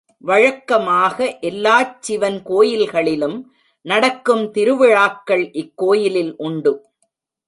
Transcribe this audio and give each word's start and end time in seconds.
வழக்கமாக 0.21 1.17
எல்லாச் 1.41 1.91
சிவன் 1.99 2.39
கோயில்களிலும் 2.45 3.37
நடக்கும் 3.85 4.51
திருவிழாக்கள் 4.51 5.43
இக்கோயிலில் 5.53 6.33
உண்டு. 6.37 6.73